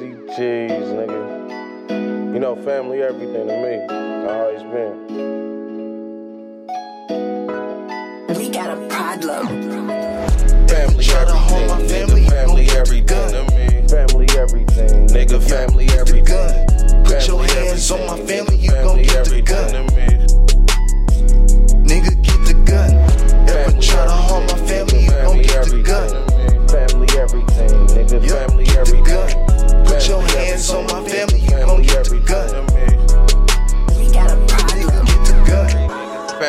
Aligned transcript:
CGs, 0.00 0.88
nigga. 0.96 2.32
You 2.32 2.40
know, 2.40 2.56
family 2.64 3.02
everything 3.02 3.46
to 3.48 3.56
me. 3.60 3.84
Always 4.30 4.62
been. 4.72 4.96
We 8.38 8.48
got 8.48 8.70
a 8.70 8.76
problem. 8.88 9.59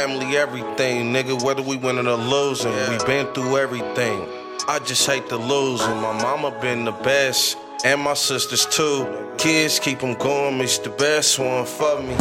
Family 0.02 0.36
everything, 0.36 1.14
nigga, 1.14 1.44
whether 1.44 1.62
we 1.62 1.78
winning 1.78 2.08
or 2.08 2.18
losing, 2.18 2.74
we 2.90 2.98
been 3.06 3.32
through 3.36 3.58
everything. 3.58 4.28
I 4.68 4.80
just 4.80 5.06
hate 5.06 5.30
to 5.30 5.38
losing. 5.38 6.02
my 6.02 6.12
mama 6.24 6.50
been 6.60 6.86
the 6.86 6.92
best, 6.92 7.56
and 7.86 8.02
my 8.02 8.16
sisters 8.16 8.66
too. 8.66 9.06
Kids 9.38 9.78
keep 9.80 10.00
them 10.00 10.16
going, 10.16 10.58
me's 10.58 10.80
the 10.80 10.90
best 10.90 11.38
one 11.38 11.68
for 11.68 12.02
me. 12.02 12.16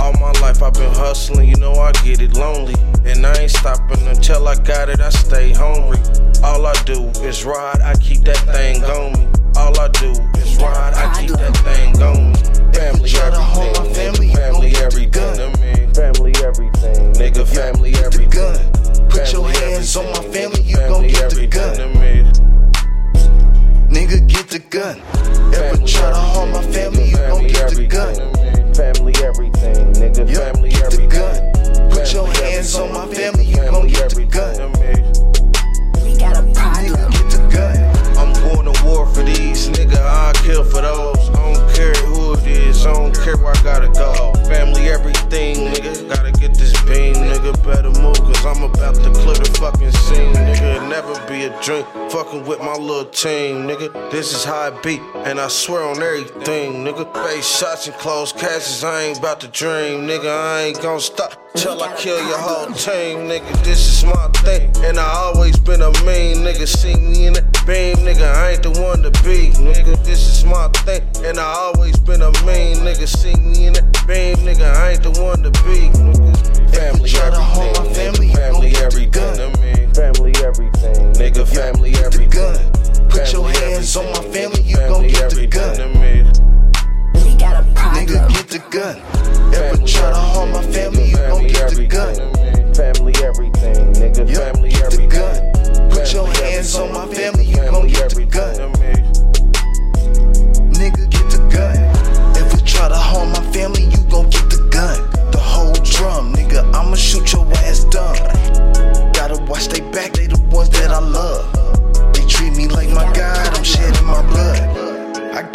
All 0.00 0.14
my 0.14 0.32
life 0.40 0.62
I've 0.62 0.72
been 0.72 0.94
hustling, 0.94 1.50
you 1.50 1.56
know 1.56 1.74
I 1.74 1.92
get 1.92 2.22
it 2.22 2.32
lonely. 2.32 2.74
And 3.04 3.26
I 3.26 3.34
ain't 3.34 3.50
stopping 3.50 4.08
until 4.08 4.48
I 4.48 4.54
got 4.54 4.88
it, 4.88 5.00
I 5.00 5.10
stay 5.10 5.52
hungry. 5.52 5.98
All 6.42 6.64
I 6.64 6.72
do 6.84 7.04
is 7.20 7.44
ride, 7.44 7.82
I 7.82 7.96
keep 7.96 8.20
that 8.20 8.38
thing 8.56 8.82
on 8.82 9.15
gun. 21.56 21.76
Nigga, 23.88 24.26
get 24.28 24.48
the 24.48 24.58
gun. 24.58 25.00
Ever 25.54 25.78
try 25.86 26.10
to 26.10 26.16
harm 26.16 26.52
my 26.52 26.65
never 51.06 51.28
be 51.28 51.44
a 51.44 51.62
dream. 51.62 51.84
Fucking 52.10 52.44
with 52.46 52.60
my 52.60 52.74
little 52.74 53.04
team, 53.06 53.66
nigga. 53.66 54.10
This 54.10 54.34
is 54.34 54.44
how 54.44 54.68
it 54.68 54.82
be, 54.82 55.00
and 55.24 55.40
I 55.40 55.48
swear 55.48 55.82
on 55.82 56.02
everything, 56.02 56.84
nigga. 56.84 57.12
Face 57.24 57.58
shots 57.58 57.86
and 57.86 57.96
close 57.96 58.32
catches, 58.32 58.84
I 58.84 59.02
ain't 59.02 59.18
about 59.18 59.40
to 59.40 59.48
dream, 59.48 60.06
nigga. 60.06 60.28
I 60.28 60.62
ain't 60.62 60.82
gonna 60.82 61.00
stop 61.00 61.32
till 61.54 61.82
I 61.82 61.94
kill 61.96 62.18
your 62.28 62.38
whole 62.38 62.66
team, 62.66 63.28
nigga. 63.28 63.64
This 63.64 63.80
is 63.80 64.04
my 64.04 64.28
thing, 64.44 64.72
and 64.84 64.98
I 64.98 65.08
always 65.08 65.58
been 65.58 65.82
a 65.82 65.90
mean 66.04 66.38
nigga. 66.38 66.66
See 66.66 66.94
me 66.94 67.26
in 67.26 67.34
that 67.34 67.52
beam, 67.66 67.96
nigga. 67.96 68.32
I 68.34 68.52
ain't 68.52 68.62
the 68.62 68.70
one 68.80 69.02
to 69.02 69.10
be, 69.22 69.50
nigga. 69.62 70.02
This 70.04 70.26
is 70.28 70.44
my 70.44 70.68
thing, 70.84 71.02
and 71.24 71.38
I 71.38 71.44
always 71.44 71.98
been 71.98 72.22
a 72.22 72.30
mean 72.44 72.78
nigga. 72.78 73.06
See 73.06 73.34
me 73.36 73.66
in 73.66 73.72
that 73.74 74.06
beam, 74.06 74.36
nigga. 74.46 74.74
I 74.74 74.92
ain't 74.92 75.02
the 75.02 75.12
one 75.22 75.42
to 75.42 75.50
be, 75.64 75.90
gon' 84.88 85.06
get 85.08 85.30
the 85.30 85.46
gun. 85.46 85.76
to 85.76 85.86
me. 85.88 86.22
We 87.24 87.34
got 87.36 87.62
a 87.62 87.66
Nigga, 87.96 88.28
get 88.28 88.48
the 88.48 88.58
gun. 88.70 88.96
Ever 89.54 89.76
try 89.86 90.10
to 90.10 90.16
harm 90.16 90.52
my 90.52 90.65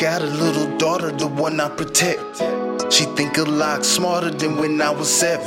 got 0.02 0.24
a 0.24 0.26
little 0.26 0.66
daughter, 0.80 1.12
the 1.12 1.28
one 1.28 1.60
I 1.60 1.70
protect. 1.70 2.42
She 2.92 3.06
think 3.16 3.38
a 3.38 3.44
lot 3.44 3.86
smarter 3.86 4.32
than 4.32 4.58
when 4.58 4.82
I 4.82 4.90
was 4.90 5.08
seven. 5.08 5.46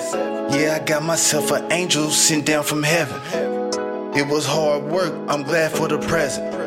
Yeah, 0.53 0.79
I 0.81 0.85
got 0.85 1.03
myself 1.03 1.51
an 1.51 1.73
angel 1.73 2.09
sent 2.09 2.47
down 2.47 2.63
from 2.63 2.85
heaven. 2.85 3.21
It 4.17 4.29
was 4.29 4.47
hard 4.47 4.85
work, 4.85 5.13
I'm 5.27 5.43
glad 5.43 5.73
for 5.73 5.89
the 5.89 5.99
present. 5.99 6.64